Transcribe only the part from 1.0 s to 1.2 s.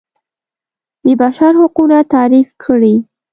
د